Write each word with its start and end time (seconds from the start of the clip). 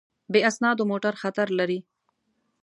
بې 0.31 0.39
اسنادو 0.49 0.83
موټر 0.91 1.13
خطر 1.21 1.47
لري. 1.59 1.79